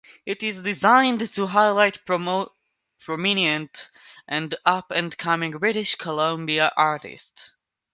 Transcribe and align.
It 0.25 0.41
is 0.41 0.63
designed 0.63 1.31
to 1.35 1.45
highlight 1.45 2.03
prominent 2.07 3.89
and 4.27 4.55
up-and-coming 4.65 5.51
British 5.59 5.93
Columbia 5.93 6.71
artists. 6.75 7.53